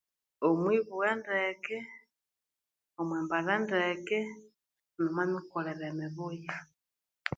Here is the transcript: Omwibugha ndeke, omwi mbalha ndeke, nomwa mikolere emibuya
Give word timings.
Omwibugha 0.47 1.11
ndeke, 1.19 1.77
omwi 2.99 3.17
mbalha 3.25 3.55
ndeke, 3.65 4.19
nomwa 4.95 5.23
mikolere 5.31 5.83
emibuya 5.91 6.55